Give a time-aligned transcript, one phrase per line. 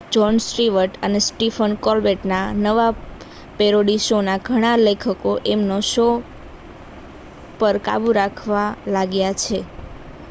[0.09, 2.91] John Stewart અને Stephen Colbert ના નવા
[3.57, 6.07] પેરોડી શો ના ઘણા લેખકો એમના શો
[7.59, 9.59] પર કાબૂ રાખવા લાગ્યા છે